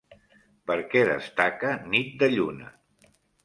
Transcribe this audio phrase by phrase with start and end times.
[0.69, 2.75] Per què destaca Nit de lluna?